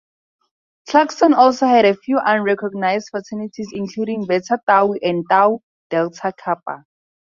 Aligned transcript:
Clarkson 0.89 1.35
also 1.35 1.67
has 1.67 1.85
a 1.85 1.93
few 2.01 2.17
unrecognized 2.25 3.09
fraternities 3.11 3.69
including 3.71 4.25
Beta 4.25 4.59
Tau 4.67 4.93
and 4.99 5.23
Tau 5.29 5.59
Delta 5.91 6.33
Kappa. 6.35 6.85